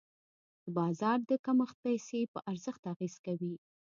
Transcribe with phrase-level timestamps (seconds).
[0.63, 3.55] د بازار د کمښت پیسې په ارزښت اغېز کوي.